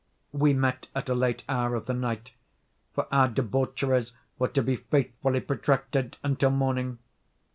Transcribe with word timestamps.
We 0.33 0.53
met 0.55 0.87
at 0.95 1.09
a 1.09 1.13
late 1.13 1.43
hour 1.47 1.75
of 1.75 1.85
the 1.85 1.93
night; 1.93 2.31
for 2.95 3.05
our 3.13 3.27
debaucheries 3.27 4.13
were 4.39 4.47
to 4.47 4.63
be 4.63 4.77
faithfully 4.77 5.41
protracted 5.41 6.17
until 6.23 6.49
morning. 6.49 6.97